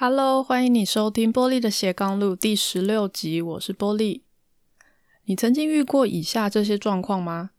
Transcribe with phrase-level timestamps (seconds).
[0.00, 4.22] Hello，欢迎你收听波莉的斜杠路第十六集，我是波莉。
[5.24, 7.50] 你曾经遇过以下这些状况吗？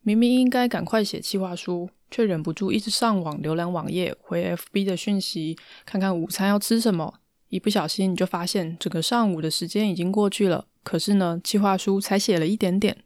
[0.00, 7.20] 明明应该赶快写计划书，却忍不住一直上网浏览网页，回 FB 的讯息，看看午餐要吃什么。
[7.50, 13.04] 一不小心你就发现整个上午的时间已经过去了，可是呢，计划书才写了一点点。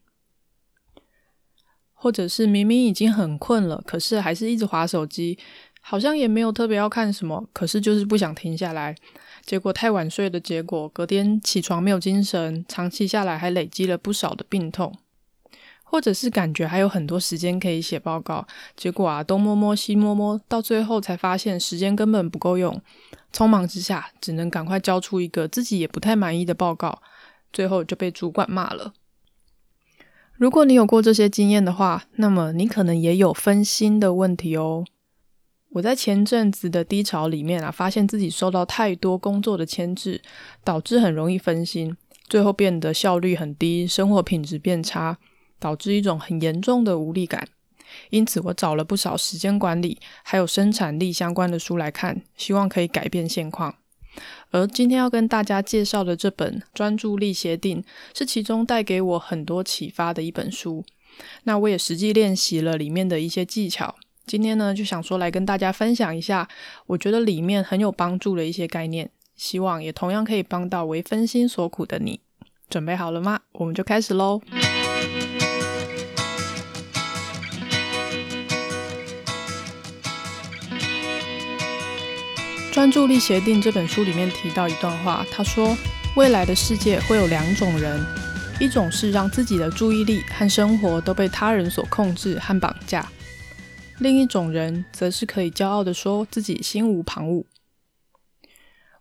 [1.92, 5.36] 或者是明明已经很困了，可是还是一直滑手机。
[5.88, 8.92] 好像也没有特别要看什么，可是就是不想停下来。
[9.44, 14.92] 结果太晚睡的结果，隔天起床没有精神，长期下来还累积了不少的病痛。
[15.84, 18.44] 或者是感觉还有很多时间可以写报告，
[18.76, 22.82] 结果啊东摸摸西摸摸，到最后才发现时间根本不够用。
[23.32, 27.00] 匆忙之下，只能赶快交出一个自己也不太满意的报告，
[27.52, 28.92] 最后就被主管骂了。
[30.32, 34.84] 如果你有过这些经验的话，那么你可能也有分心的问题哦。
[35.70, 40.22] 我在前阵子的低潮里面啊，发现自己受到太多工作的牵制，
[40.64, 41.94] 导致很容易分心，
[42.28, 45.18] 最后变得效率很低，生活品质变差，
[45.58, 47.48] 导致一种很严重的无力感。
[48.10, 53.74] 因此，我找了不少时间管理还有生产力相关的书来看，希望可以改变现况。
[54.50, 57.82] 而今天要跟大家介绍的这本《专注力协定》，
[58.16, 60.84] 是其中带给我很多启发的一本书。
[61.44, 63.94] 那我也实际练习了里面的一些技巧。
[64.26, 66.48] 今天呢，就想说来跟大家分享一下，
[66.86, 72.18] 我觉得里面很有帮助的一些概念，希望也同样可以帮到为分心所苦的你。
[72.68, 73.38] 准备好了吗？
[73.52, 74.42] 我们就开始喽。
[82.72, 85.76] 专注力协定这本书里面提到一段话，他说：
[86.16, 88.04] 未来的世界会有两种人，
[88.60, 93.08] 一种是让自己的注意力和生活都被他人所控制和绑架。
[93.98, 97.44] 另一种人，则是可以骄傲地说自己心无旁骛。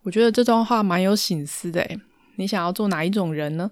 [0.03, 1.99] 我觉得这段话蛮有省思的诶。
[2.37, 3.71] 你想要做哪一种人呢？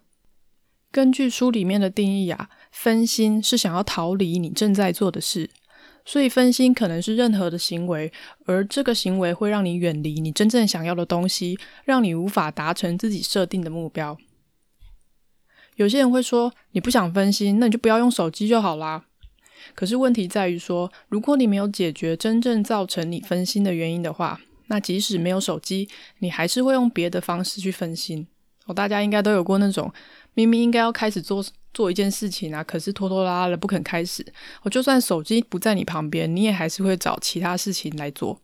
[0.91, 5.49] 根据书里面的定义啊，分心是想要逃离你正在做的事，
[6.05, 8.11] 所以分心可能是任何的行为，
[8.45, 14.17] 而这个行为会让你远离你真正想要的东西，让你无法达成自己设定的目标。
[15.77, 19.05] 有些人会说，你不想分心，那你就不要用手机就好啦。
[19.75, 25.87] 可是问题在于说，如果你没有解决真正造成你分心的原因的话，那即使没有手机，
[26.19, 28.25] 你还是会用别的方式去分心。
[28.65, 29.91] 哦，大家应该都有过那种
[30.33, 31.43] 明明应该要开始做
[31.73, 34.25] 做一件事情啊，可是拖拖拉拉的不肯开始。
[34.61, 38.39] 哦，就算手机不在你旁边，你也还是会找其他事情来做。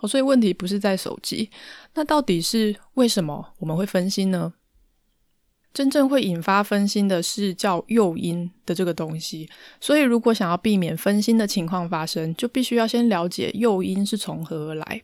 [0.00, 1.48] 哦，所以问题不是在手机，
[1.94, 4.52] 那到底是为什么我们会分心呢？
[5.74, 9.48] 真正会引发分心的是叫诱因的这个东西，
[9.80, 15.02] 所以如果想要避免分心的情况发生，就必须要先了解诱因是从何而来。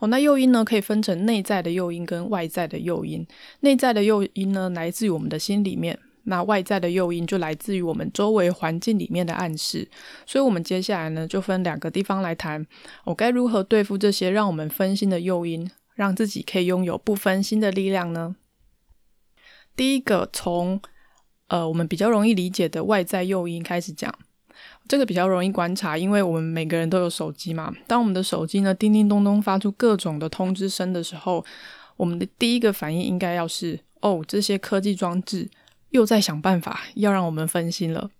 [0.00, 3.26] 哦，那诱因呢，可以分成内在的诱因跟外在的诱因。
[3.60, 9.88] 内在的诱因呢，来自于我们的心里面；那外在的诱因就来自于我们周围环境里面的暗示。
[10.26, 12.64] 所以，我们接下来呢，就分两个地方来谈，
[13.04, 18.36] 我、哦、该如何对付这些让我们分心的诱因，让自己可以拥有不分心的力量呢？
[19.76, 20.80] 第一个从
[21.48, 24.12] 呃我们比较容易理解的外在诱因开始讲，
[24.88, 27.72] 这个比较容易观察，因为我们每个人都有手机嘛。
[27.86, 31.44] 当我们的手机呢叮叮咚咚发出各种的通知声的时候，
[31.96, 35.48] 我们的第一个反应应该要是哦，这些科技装置
[35.90, 38.10] 又在想办法要让我们分心了。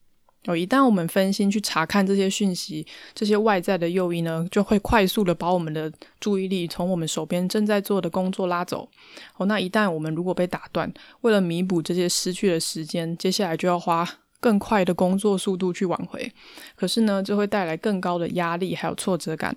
[0.47, 5.91] 哦，一旦我们分心去查看这些讯息，这些外在的诱因呢，就会快速的把我们的
[6.21, 8.87] 注意力从我们手边正在做的工作拉走。
[9.39, 14.07] 哦，那一旦我们如果被打断，为了弥补这些失去的时间，接下来就要花
[14.39, 16.31] 更快的工作速度去挽回。
[16.77, 19.57] 可是呢，就会带来更高的压力还有挫折感。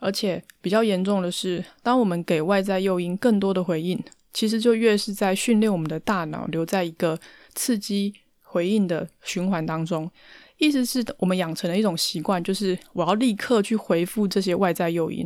[0.00, 4.02] 而且比较严重的是，当我们给外在诱因更多的回应，
[4.32, 7.20] 其实就越是在训练我们的大脑留在一个
[7.54, 8.14] 刺激。
[8.50, 10.10] 回应的循环当中，
[10.58, 15.24] 意思是我们养成了一种习惯，就是我要立刻去回复这些外在诱因。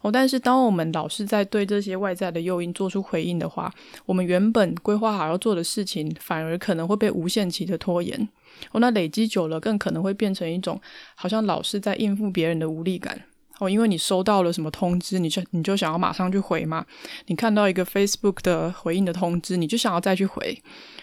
[0.00, 3.70] 哦，但是当我们老是在对这些外在的诱因做出回应的话，
[4.06, 8.26] 我们原本规划好要做的事情，反而可能会被无限期的拖延。
[8.70, 10.80] 哦，那累积久了，更可能会变成一种
[11.14, 13.22] 好像老是在应付别人的无力感。
[13.62, 16.84] 哦，因为你收到了什么通知，你就你就想要马上去回嘛。
[17.26, 20.60] 你看到一个 Facebook 的回应的通知，你就想要再去回。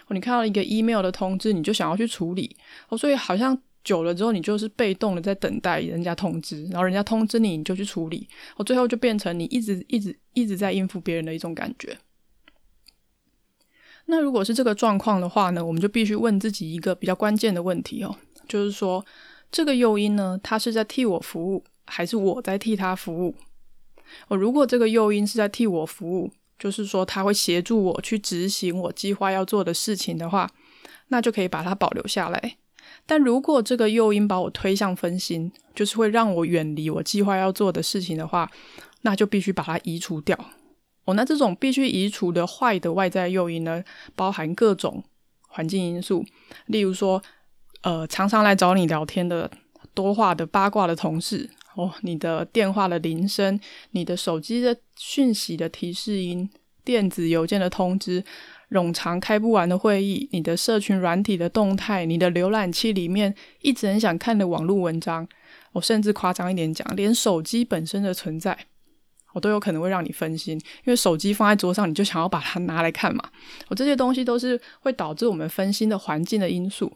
[0.08, 2.56] 哦你看到一个 email 的通知，你就想要去处理
[2.90, 8.28] 哦，所以好像久了之后，你就是被动的在等待人家通知，然后人家通知你，你就去处理，
[8.58, 11.98] 哦，最后就变成你一直一直一直在应付别人的一种感觉。
[14.08, 18.16] 那如果是这个状况的话呢，我们就必须问自己一个比较关键的问题哦，
[18.48, 19.06] 就是说
[19.52, 23.36] 这个诱因呢，它是在替我服务，还是我在替他服务？
[24.28, 30.50] 哦，如果这个诱因是在替我服务，就是说他会协助我去执行我计划要做的事情的话，
[31.10, 32.58] 那就可以把它保留下来。
[33.06, 38.50] 但如果这个诱因把我推向分心，就是会让我远离我计划要做的事情的话，
[39.02, 40.38] 那就必须把它移除掉。
[41.06, 43.84] 哦，那这种必须移除的坏的外在诱因呢，
[44.16, 45.04] 包含各种
[45.48, 46.24] 环境因素，
[46.68, 47.22] 例如说，
[47.82, 49.50] 呃，常常来找你聊天的
[49.94, 53.58] 多话的八卦的同事，哦，你的电话的铃声，
[53.92, 56.50] 你的手机的讯息的提示音，
[56.84, 58.22] 电子邮件的通知。
[58.70, 65.26] 冗长开不完的会议，你的社群软体的动态，你的浏览器里面一直很想看的网络文章，
[65.72, 68.56] 我、甚至夸张一点讲，连手机本身的存在，
[69.34, 70.56] 我、都有可能会让你分心，
[70.86, 73.24] 因为手机放在桌上，你就想要把它拿来看嘛。
[73.70, 76.92] 我、这些东西都是会导致我们分心的环境的因素。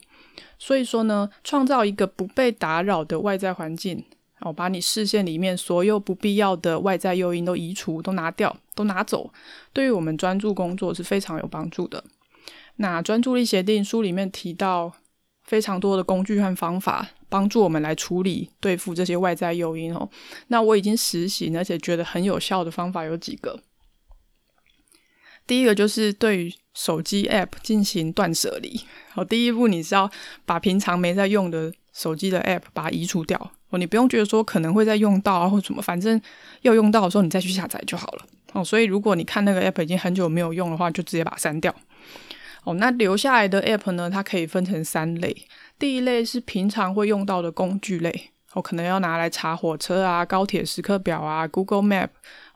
[0.58, 4.04] 所以说呢，创造一个不被打扰的外在环境。
[4.44, 9.32] 哦把你视线里面所有不必要的外在诱因都移除，都拿掉，都拿走，
[9.72, 12.04] 对于我们专注工作是非常有帮助的。
[12.76, 14.92] 那专注力协定书里面提到
[15.44, 20.08] 非常多的工具和方法，帮助我们来处理对付这些外在诱因哦。
[20.48, 23.60] 那我已经实行，而且觉得很有效的方法有几个。
[25.46, 28.80] 第一个就是对于手机 App 进行断舍离。
[29.10, 30.10] 好，第一步你是要
[30.46, 33.52] 把平常没在用的手机的 App 把它移除掉。
[33.78, 36.20] 你不用觉得说可能会再用到啊，或什么，反正
[36.62, 38.26] 要用到的时候你再去下载就好了。
[38.52, 41.74] 哦，所以如果你看那个 app 已经很久没有用的话，就直接把它删掉。
[42.62, 45.36] 哦，那留下来的 app 呢，它可以分成三类。
[45.78, 52.08] 第一类是平常会用到的工具类，我、哦、可能要拿来查火车啊、高铁时刻表啊、Google Map、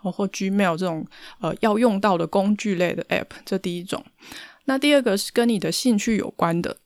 [0.03, 1.05] 哦、或 Gmail 这种
[1.41, 4.03] 呃要用到的工具类的 app，这第一种。
[4.67, 6.77] 那第二个是跟你的兴趣有关的。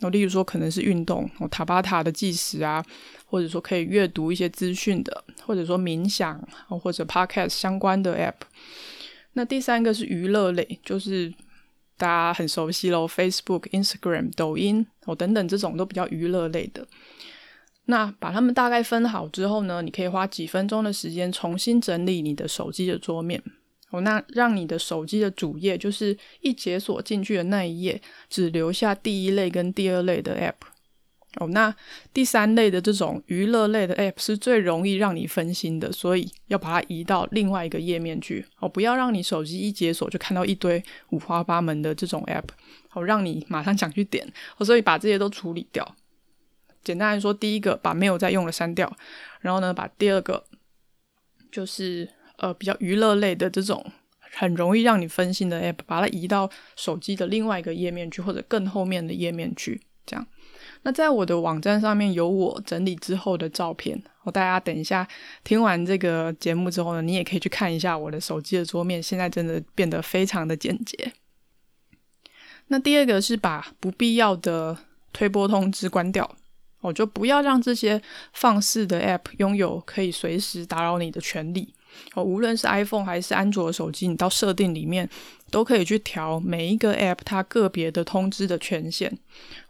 [0.00, 2.84] 哦，例如说可能是运动，哦，塔巴塔的计时啊，
[3.26, 8.46] 或者说可以阅读一些资讯的，或者说冥想，或者 podcast 相关的 app。
[9.34, 11.30] 那第三个是娱乐类，就是
[11.98, 16.86] 大家很熟悉喽，Facebook、Instagram、抖音哦等等这种都比较娱乐类的。
[17.86, 23.42] 那把它们大概分好之后呢，你可以花几分钟的时间重新整理你的手机的桌面。
[23.90, 30.66] 哦，那让你的手机的主页，就是一解锁进去的那一页，只留下第一类跟第二类的 App。
[31.36, 31.74] 哦，那
[32.12, 38.44] 第三类的这种娱乐类的 App 是最容易让你分心的，所以要把它移到另外一个页面去。
[38.58, 42.48] 哦，不要让你手机一解锁就看到一堆五花八门的这种 App，
[42.92, 44.26] 哦，让你马上想去点。
[44.56, 45.96] 哦，所以把这些都处理掉。
[46.82, 48.96] 简单来说，第一个把没有在用的删掉，
[49.40, 50.44] 然后呢，把第二个
[51.50, 52.08] 就是。
[52.38, 53.82] 呃，比较娱乐类的这种
[54.20, 59.80] 很容易让你分心的 app，把它移到手机的另外一个页面去，或者更后面的页面去。
[60.04, 60.26] 这样，
[60.82, 64.00] 那在我的网站上面有我整理之后的照片。
[64.24, 65.06] 我大家等一下
[65.44, 71.12] 听完这个节目之后呢，你也可以去看一下我的手机的桌面，现在真的变得非常的简洁。
[72.66, 74.76] 那第二个是把不必要的
[75.12, 76.28] 推播通知关掉，
[76.80, 78.02] 我就不要让这些
[78.32, 81.72] 放肆的 app 拥有可以随时打扰你的权利。
[82.14, 85.08] 哦，无论是 iPhone 还是安卓手机，你到设定里面
[85.50, 89.18] 都可以去调每一个 App 它个别的通知的权限。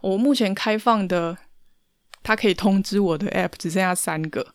[0.01, 1.37] 我目前开放的，
[2.23, 4.47] 它可以通知我的 App 只剩下三个。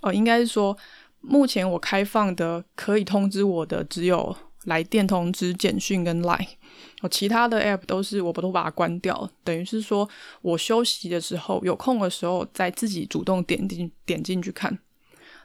[0.00, 0.76] 哦，应该是说，
[1.20, 6.48] 目前我开放的可以通知我的只有来电通知、简讯跟 Line。
[7.02, 10.08] 哦，其他的 App 都是我不都把它关掉，等于是说
[10.40, 14.76] 我休息的时候、有空的时候再自己主动点进点进去看。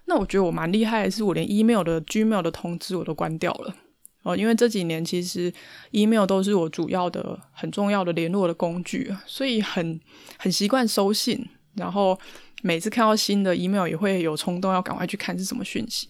[0.09, 3.75] 那我觉得我蛮厉害的是，我连 email 的 Gmail 的通知我都关掉了
[4.23, 5.53] 哦，因为这几年其实
[5.91, 9.99] email 都是我主要的、很重要的联络的工具，所以很
[10.37, 11.45] 很习惯收信，
[11.75, 12.17] 然后
[12.61, 16.07] 每次看到新的 email 也会有冲动要赶快去看是什么讯息，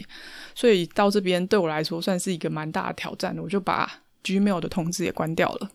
[0.53, 3.91] 所以到这边对我来说算是一个蛮大的挑战，我就把
[4.23, 5.71] Gmail 的通知也关掉了。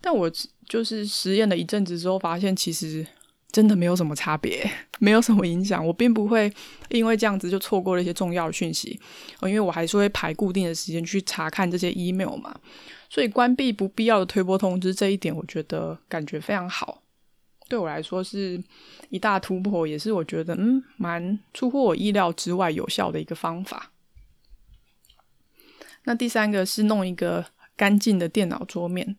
[0.00, 0.30] 但我
[0.68, 3.04] 就是实验了一阵子之后，发现其实。
[3.52, 4.68] 真的没有什么差别，
[5.00, 5.84] 没有什么影响。
[5.86, 6.52] 我并不会
[6.88, 8.98] 因为这样子就错过了一些重要的讯息，
[9.42, 12.54] 因为我还是会排固定的时间去查看这些 email 嘛。
[13.08, 17.02] 所以关闭不必要的推播通知这一点，我觉得感觉非常好，
[17.68, 18.62] 对我来说是
[19.08, 23.90] 一大突破，也是我觉得嗯蛮出乎我意料之外有效的一个方法。
[26.04, 27.44] 那第三个是弄一个
[27.80, 29.16] 干净的电脑桌面。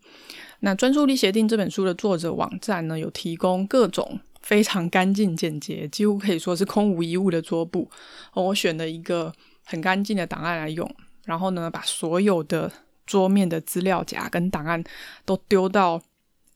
[0.60, 7.90] 那《专注力协定》这本书的作者网站呢，有提供各种非常干净简洁，几乎可以说是空无一物的桌布。
[8.36, 9.34] 我选了一个
[9.66, 10.88] 很干净的档案来用，
[11.26, 12.72] 然后呢，把所有的
[13.08, 14.84] 桌面的资料夹跟档案
[15.26, 16.00] 都丢到，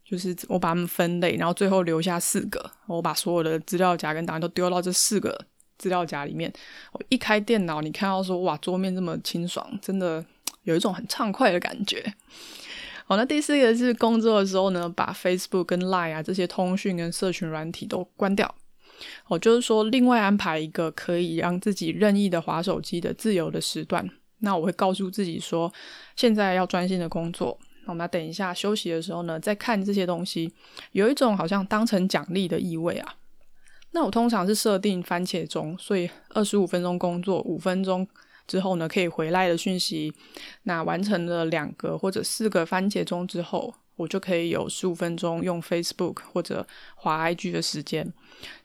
[0.08, 5.36] 就是我把它们分类，然后最后留下四个，我把所有的资料夹跟档案都丢到这四个
[5.80, 6.54] 资料夹里面。
[6.92, 10.24] 我一开电脑，你看到说哇，桌面这么清爽，真的
[10.66, 12.14] 有一种很畅快的感觉。
[13.06, 18.54] 好，那第四个是工作的时候呢，把 Facebook 跟 Line 啊这些通讯跟社群软体都关掉。
[19.28, 24.10] 哦，就是说另外安排一个可以让自己任意的滑手机的自由的时段。
[24.40, 25.72] 那我会告诉自己说，
[26.16, 27.58] 现在要专心的工作。
[27.86, 30.52] 那我们等一下休息的时候呢，再看这些东西，
[30.92, 33.16] 有一种好像当成奖励的意味啊。
[33.92, 38.08] 那我通常是设定番茄钟，所以二十五分钟工作，五分钟
[38.48, 40.14] 之后呢，可以回来的讯息。
[40.64, 48.14] 那完成了两个或者四个番茄钟之后，我就可以有十五分钟用 Facebook 或者滑 IG 的时间。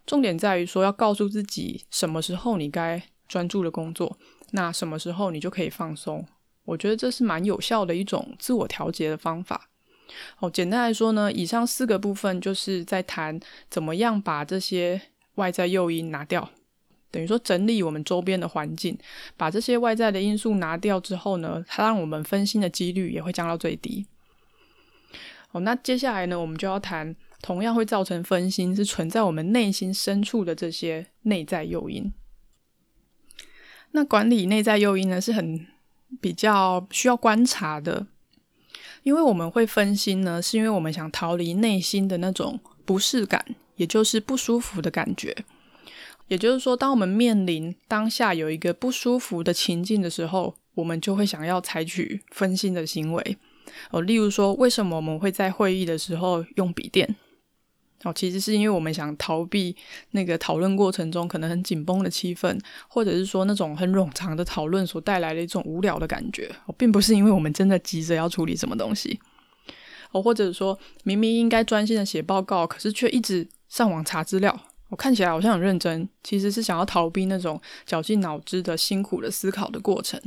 [0.07, 4.19] 重点在于说，要告诉自己什么时候你该专注的工作，
[4.51, 6.27] 那什么时候你就可以放松。
[6.65, 9.69] 我觉得这是蛮有效的一种自我调节的方法。
[10.41, 15.01] 哦，简单来说呢，以上四个部分就是在谈怎么样把这些
[15.37, 16.51] 外在诱因拿掉，
[17.11, 18.97] 等于说整理我们周边的环境，
[19.37, 24.07] 把这些外在的因素拿掉之后呢，它让我们分心的几率也会降到最低。
[25.53, 32.13] 哦，那接下来呢，我们就要谈同样会造成分心，是存在我们内心深处的这些内在诱因。
[33.91, 35.67] 那管理内在诱因呢，是很
[36.21, 38.07] 比较需要观察的，
[39.03, 45.37] 因为我们会分心呢，是因为我们想逃离内心的那种不适感，也就是不舒服的感觉。
[46.31, 53.37] 也就是说，当我们面临当下有一个不舒服的情境的时候，我们就会想要采取分心的行为。
[53.91, 57.17] 哦，例如说，为什么我们会在会议的时候用笔电？
[58.05, 59.75] 哦，其实是因为我们想逃避
[60.13, 62.57] 那个讨论过程中可能很紧绷的气氛，
[62.87, 66.49] 或者是说那种很冗长的讨论所带来的一种无聊的感觉。
[66.67, 69.19] 哦，并不是因为我们真的急着要处理什么东西。
[70.13, 74.61] 哦，或者说明明应该专心的写报告，可是却一直上网查资料。
[74.91, 80.21] 我看起来好像很认真，其实是想要逃避那种绞尽脑汁的辛苦的思考的过程。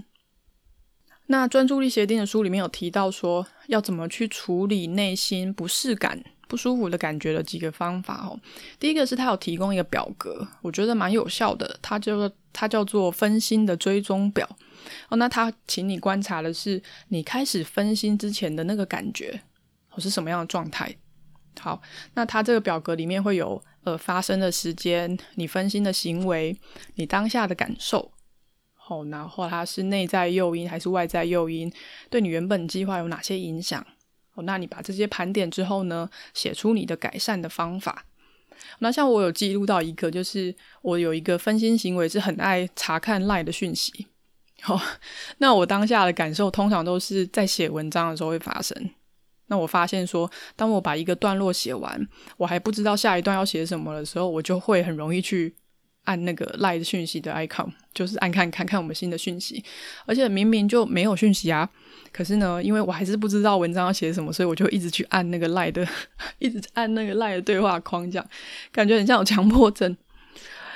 [1.27, 6.23] 那专注力协定的书里面有提到说，要怎么去处理内心不适感。
[6.45, 8.39] 不舒服的感觉的几个方法哦，
[8.77, 14.47] 第一个是他有提供一个表格，我觉得蛮有效的，它叫做它叫做分心的追踪表
[15.09, 15.17] 哦。
[15.17, 19.41] 那他请你观察的是你开始分心之前的那个感觉，
[19.89, 20.95] 或是什么样的状态。
[21.59, 21.81] 好，
[22.13, 26.55] 那他这个表格里面会有呃发生的时间，你分心的行为，
[26.95, 28.11] 你当下的感受，
[28.73, 31.71] 好，然后它是内在诱因还是外在诱因，
[32.09, 33.85] 对你原本计划有哪些影响？
[34.35, 38.05] 哦，那你把这些盘点之后呢，写出你的改善的方法。
[38.79, 44.07] 那像我有记录到一个，就是我有一个分心行为，是很爱查看赖的讯息。
[44.65, 44.79] 哦，
[45.39, 48.89] 那我当下的感受通常都是在写文章的时候会发生。
[49.47, 52.07] 那我发现说，当我把一个段落写完，
[52.37, 55.53] 我还不知道下一段要写什么的时候，我就会很容易去
[56.05, 59.63] 按那个 LINE 的讯息的 icon，就是按看看看我们新的讯息，
[60.05, 61.69] 而且明明就没有讯息啊。
[62.11, 65.87] 可是呢，因为我还是不知道文章要写什么，所以我就一直去按那个赖的，
[66.39, 68.29] 一直按那个赖的对话框，这样
[68.71, 69.95] 感觉很像有强迫症。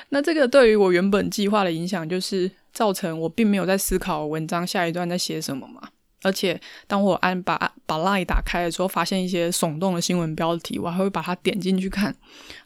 [0.10, 5.90] 那这个对于我原本计划的影响，就是造成我并没有在思考文章下一段在写什么嘛。
[6.24, 12.16] 而且当我按把把 Line 打开的时候，发现一些耸动的新闻标题，我还会把它点进去看。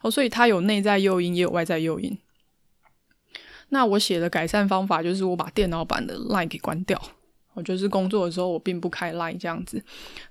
[0.02, 2.18] 哦，所以它有内在诱因，也有外在诱因。
[3.70, 7.02] 那我写的改善方法就是我把电脑版的 Line 给关掉。
[7.54, 9.84] 我就是工作的时候，我并不开 Line 这样子。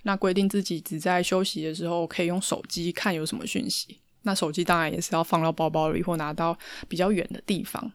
[0.05, 3.99] 那规定自己只在休息的时候可以用手机看有什么讯息。
[4.23, 6.59] 那手机当然也是要放到包包里或拿到
[6.89, 7.93] 比较远的地方。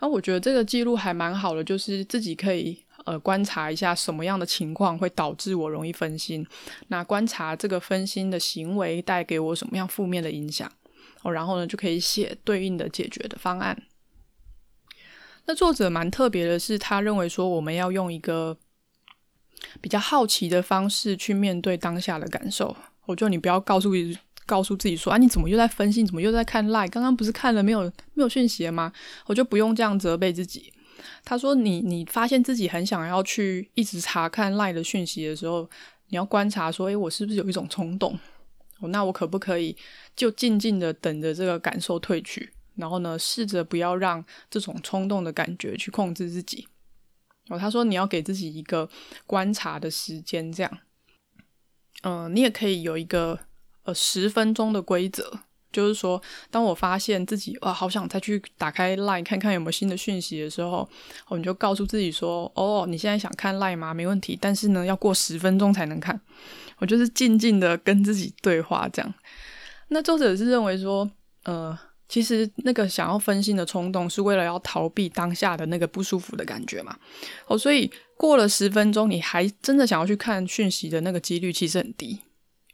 [0.00, 6.46] 那我觉得这个记录还蛮好的，就是自己可以呃观察一下什么样的情况会导致我容易分心。
[6.88, 10.70] 那观察这个分心的行为带给我什么样负面的影响。
[11.22, 13.80] 哦，然后呢就可以写对应的解决的方案。
[15.44, 18.56] 那作者蛮特别的是，他认为说我们要用一个
[19.80, 22.76] 比较好奇的方式去面对当下的感受。
[23.06, 23.90] 我就你不要告诉
[24.46, 26.04] 告诉自己说啊，你怎么又在分心？
[26.04, 27.82] 怎么又在看 lie 刚刚不是看了没有
[28.14, 28.92] 没有讯息了吗？
[29.26, 30.72] 我就不用这样责备自己。
[31.24, 35.68] 他说你，你发现自己很想要去一直查看赖的讯息的时候，
[36.08, 38.18] 你要观察说，诶，我是不是有一种冲动？
[38.80, 39.76] 哦，那我可不可以
[40.16, 42.52] 就静静的等着这个感受退去？
[42.74, 46.66] 然后呢，试着不要让这种冲动的感觉去控制自己。
[47.48, 48.88] 哦，他说你要给自己一个
[49.26, 50.78] 观察的时间，这样。
[52.02, 53.38] 嗯、你也可以有一个
[53.84, 55.40] 呃十分钟的规则，
[55.72, 60.88] 就是说，当我发现自己哇，好想再去打开 Line 看看有没有新的讯息的时候，
[61.28, 63.92] 我们就告诉自己说，哦，你现在想看 Line 吗？
[63.92, 66.20] 没问题，但是呢，要过十分钟才能看。
[66.78, 69.14] 我就是静静的跟自己对话，这样。
[69.88, 71.10] 那作者是认为说，
[71.44, 71.78] 呃。
[72.08, 76.94] 其实那个想要分心的冲动是为了要逃避当下的那个不舒服的感觉嘛。
[77.46, 82.20] 哦，所以过了十分钟，你还真的想要去看讯息的那个几率其实很低。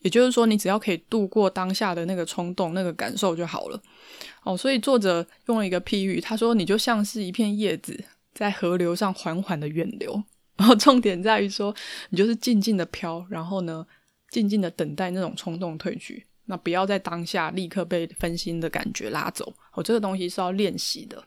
[0.01, 3.83] 也就是说，你只要可以度过当下的那个冲动、那个感受就好了。
[4.45, 10.23] 哦，所以作者用了一个譬喻，他说：“你就像是一片叶子在河流上缓缓的远流。”
[10.57, 11.75] 然后重点在于说，
[12.11, 13.87] 你就是静静的飘，然后呢，
[14.31, 16.27] 静静的等待那种冲动退去。
[16.47, 19.53] 那不要在当下立刻被分心的感觉拉走。
[19.73, 21.23] 哦，这个东西是要练习的。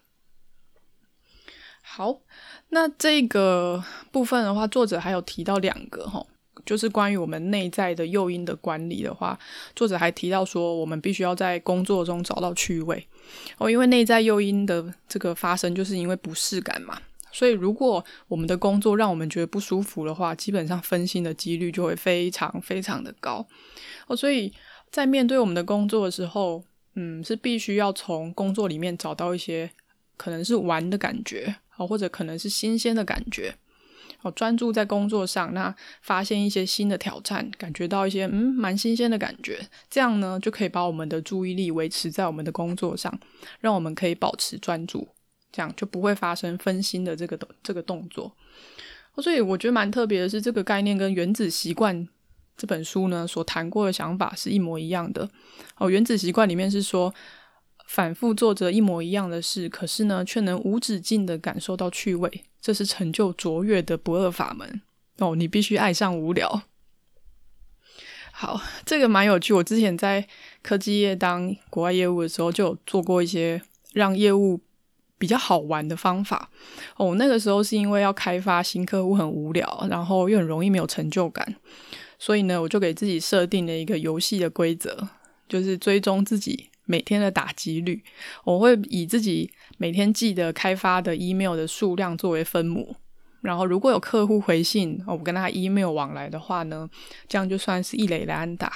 [1.82, 2.22] 好，
[2.70, 6.26] 那这个部分的话，作者还有提到两个哈。
[6.66, 9.38] 就是关于我们内在的诱因的管理的话，
[9.76, 13.08] 作者还提到说，我们必须要在工作中找到趣味
[13.58, 17.02] 哦，因为内在诱因的这个发生，就是因为不适感嘛。
[17.34, 23.48] 所以，如果我们的工作让我们觉得不舒服的话，基本上分心的几率就会非常非常的高
[24.08, 24.16] 哦。
[24.16, 24.52] 所以
[24.90, 26.62] 在面对我们的工作的时候，
[26.96, 29.72] 嗯，是必须要从工作里面找到一些
[30.18, 33.56] 可能是玩的感觉，哦或者可能是新鲜的感觉。
[34.22, 39.60] 哦，专注在工作上，那发现一些新的挑战，感觉到一些嗯蛮新鲜的感觉，
[39.90, 43.20] 这样呢就可以把我们的注意力维持在我们的工作上，
[43.60, 45.08] 让我们可以保持专注，
[45.52, 48.36] 这样就不会发生分心的这个这个动作。
[49.18, 51.96] 所以我觉得蛮特别的是，这个概念跟《原子习惯》
[52.56, 55.30] 这本书呢所谈过的想法是一模一样的。
[55.78, 57.14] 哦，《原子习惯》里面是说，
[57.94, 62.46] 反复做着一模一样的事，可是呢却能无止境的感受到趣味。
[62.62, 64.82] 这是成就卓越的不二法门
[65.18, 65.36] 哦！
[65.36, 66.62] 你必须爱上无聊。
[68.32, 69.54] 好，这个蛮有趣。
[69.54, 70.26] 我之前在
[70.62, 74.62] 科技业当国外业务的时候，就有做过一些让业务
[75.18, 76.50] 比较好玩的方法
[76.96, 77.16] 哦。
[77.16, 81.58] 那个时候是因为要开发新客户很无聊，然后又很容易没有成就感，
[82.18, 85.10] 所以呢，我就给自己设定了一个游戏的规则，
[85.50, 88.04] 就是追踪自己每天的打击率。
[88.44, 89.52] 我会以自己。
[89.78, 92.96] 每天记得开发的 email 的数量作为分母，
[93.42, 96.88] 然后如果有客户回信，我跟他 email 往来的话呢，
[97.28, 98.72] 这样就算是一垒的安打。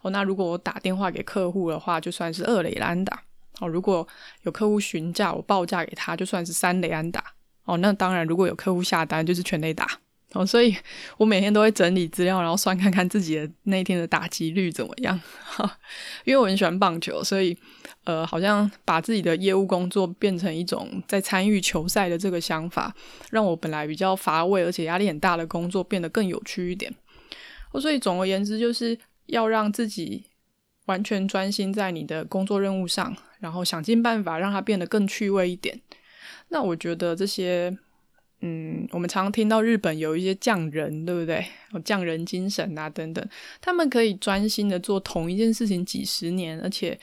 [0.00, 3.22] 哦，那如果我打电话给客户的话，就算是二垒的安打。
[3.60, 4.06] 哦，如果
[4.44, 7.22] 有客户询价，我报价给他，就算是三垒安打。
[7.64, 9.86] 哦，那当然，如果有客户下单，就是全垒打。
[10.36, 10.76] 哦，所以
[11.16, 15.20] 我每天都会整理资料，然后算看看自己的那一天的打击率怎么样。
[15.42, 15.78] 哈，
[16.24, 17.56] 因为我很喜欢棒球，所以。
[18.04, 22.94] 呃，好像把自己的业务工作变成一种在参与球赛的这个想法，
[23.32, 26.94] 让我本来比较乏味而且压力很大的工作变得更有趣一点。
[27.72, 28.96] 哦，所以总而言之，就是
[29.26, 30.24] 要让自己
[30.84, 35.80] 完全专心在你的工作任务上，然后想尽办法让它变得更趣味一点。
[36.50, 37.76] 那我觉得这些，
[38.40, 41.46] 嗯，我们常常听到日本有一些匠人，对不对？
[41.72, 43.28] 有 匠人精神啊等等，
[43.60, 46.98] 他们可以专心的做同一件事情几十年，而且。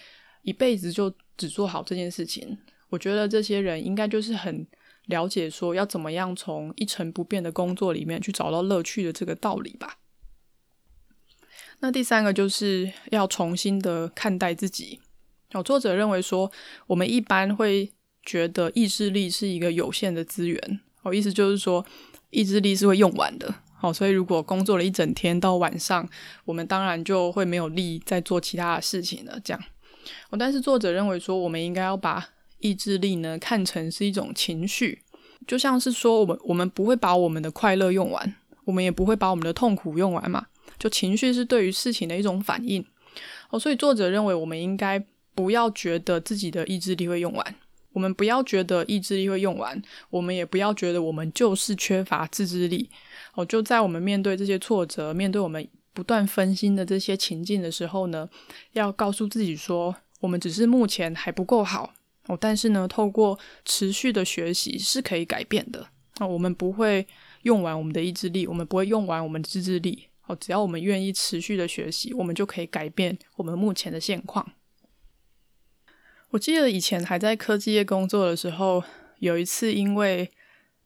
[0.45, 2.57] 一辈子就只做好这件事情，
[2.89, 4.67] 我觉得这些人应该就是很
[5.05, 9.99] 了解说要怎么样从一成不变的工作里面去找到乐趣的这个道理吧。
[11.79, 14.99] 那第三个就是要重新的看待自己。
[15.53, 16.51] 哦，作者认为说，
[16.87, 20.81] 我们一般会觉得意志力是一个有限的资源。
[21.03, 21.85] 哦，意思就是说，
[22.31, 23.53] 意志力是会用完的。
[23.81, 26.07] 哦，所以如果工作了一整天到晚上，
[26.45, 29.37] 我们当然就会没有力再做其他的事情了。
[29.43, 29.63] 这样。
[30.29, 32.25] 哦，但是作者认为说，我们应该要把
[32.59, 35.01] 意志力呢看成是一种情绪，
[35.45, 40.47] 就像是说，我们我们不会把我们的快乐用完，我们也不会把我们的痛苦用完嘛。
[40.79, 42.83] 就情绪是对于事情的一种反应。
[43.49, 47.55] 哦，所以作者认为，我们应该不要觉得自己的意志力会用完，
[47.93, 52.89] 我们不要觉得意志力会用完，我们也不要觉得我们就是缺乏自制力。
[53.35, 55.65] 哦，就在我们面对这些挫折，面对我们。
[55.95, 58.27] 不断分心的这些情境的时候呢，
[58.71, 61.93] 要告诉自己说，我们只是目前还不够好
[62.25, 65.85] 哦，但是呢，透过持续的学习是可以改变的
[66.19, 66.27] 哦。
[66.27, 67.05] 我们不会
[67.43, 70.35] 用完我们的意志力，我们不会用完我们的自制力哦。
[70.37, 74.43] 只要我们愿意持续的学习，我们就可以改变我们目前的现况。
[76.33, 78.83] 我记得以前还在科技业工作的时候，
[79.19, 80.31] 有一次因为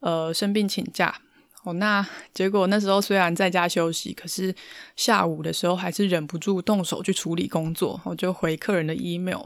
[0.01, 1.21] 呃生病请假。
[1.63, 4.53] 哦，那结果那时候虽然在家休息，可是
[4.97, 9.45] 下午的时候还是忍不住动手去处理工作，我就回客人的 email。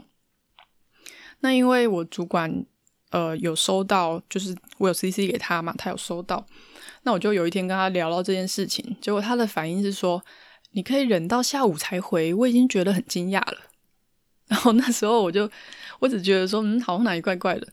[1.38, 2.66] 那因为我主管
[3.10, 6.44] 呃有收到，就是我有 CC 给他嘛，他有收到。
[7.04, 10.24] 那我就有一天跟他聊到这件事情，结果他的反应是说
[10.72, 13.58] ：“你可以忍到下午才回，我已经觉得很惊讶了。”
[14.52, 15.50] 然后那时候我就
[15.98, 17.66] 我只觉得说，嗯，好像哪里怪怪的。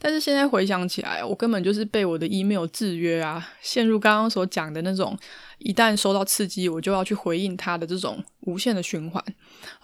[0.00, 5.16] 但是现在回想起来，我根本就是被我的 email 制约啊，陷入刚刚所讲的那种，
[5.58, 9.24] 一旦收到刺激，我就要去回应他的这种无限的循环。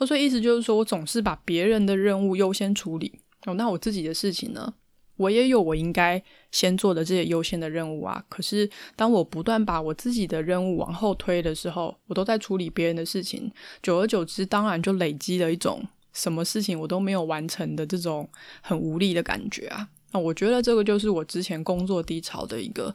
[0.04, 4.74] 所以意思就是说我总是把别人的任务优先处理，哦，那我自己的事情呢？
[5.16, 8.24] 我也有我应该先做的这些优先的任务啊。
[8.28, 18.28] 可是当我不断把我自己的任务往后推的时候，我都在处理别人的事情，久而久之，当然就累积了一种什么事情我都没有完成的这种
[18.60, 19.88] 很无力的感觉啊。
[20.12, 22.94] 那我觉得这个就是我之前工作低潮的一个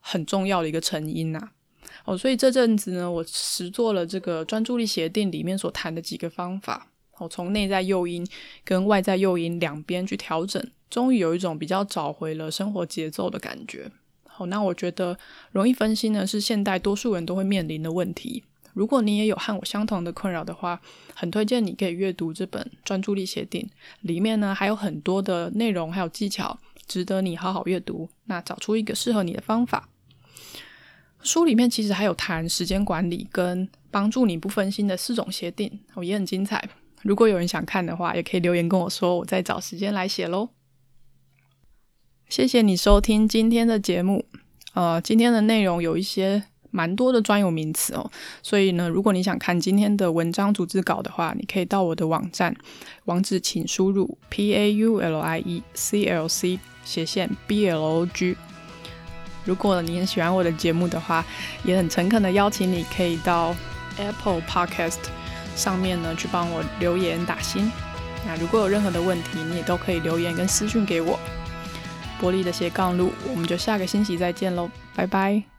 [0.00, 1.50] 很重要的一个成因呐。
[2.04, 6.88] 哦，所以这阵子呢，我实做了这个专注力协定里面所谈的几个方法。
[7.18, 8.26] 我从内在诱因
[8.64, 13.90] 跟外在诱因两边去调整，终于有一种比较找回了生活节奏的感觉。
[14.26, 15.16] 好，那我觉得
[15.52, 18.42] 容易分心呢，是现代多数人都会面临的问题。
[18.74, 20.80] 如果你也有和我相同的困扰的话，
[21.14, 23.62] 很推荐你可以阅读这本《专注力协定》，
[24.02, 28.08] 里面呢还有很多的内容还有技巧，值得你好好阅读。
[28.26, 29.88] 那找出一个适合你的方法。
[31.22, 36.68] 书里面其实还有谈时间管理跟帮助你不分心的四种协定，哦，也很精彩。
[37.02, 40.50] 如果有人想看的话，也可以留言跟我说，我再找时间来写喽。
[42.28, 44.26] 谢谢你收听今天的节目。
[44.72, 48.10] 呃，今天的内容有一些蛮多的专有名词哦，
[48.42, 52.52] 所以呢，如果你想看今天的文章组织稿的话，你可以到我的网站，
[53.04, 58.36] 网址请输入 p a u l i e c l c 斜线 b l o g。
[59.44, 61.24] 如果你很喜欢我的节目的话，
[61.64, 63.54] 也很诚恳的邀请你可以到
[63.96, 64.98] Apple Podcast。
[65.54, 67.70] 上面呢，去帮我留言打星。
[68.26, 71.16] 那如果有任何的问题，你也都可以留言跟私讯给我。
[72.20, 75.53] 玻璃的斜杠路，我们就下个星期再见喽，拜拜。